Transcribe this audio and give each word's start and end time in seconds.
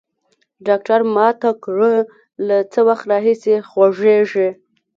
ډاکتر 0.67 0.99
ما 1.15 1.27
ته 1.41 1.49
کړه 1.63 1.93
له 2.47 2.57
څه 2.71 2.79
وخت 2.87 3.05
راهيسي 3.11 3.55
خوږېږي. 3.69 4.49